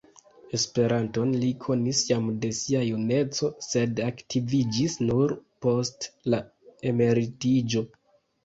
Esperanton 0.57 1.33
li 1.41 1.49
konis 1.65 1.99
jam 2.11 2.31
de 2.45 2.49
sia 2.61 2.81
juneco, 2.87 3.49
sed 3.67 4.03
aktiviĝis 4.07 4.97
nur 5.11 5.37
post 5.67 6.09
la 6.37 6.41
emeritiĝo. 6.95 7.87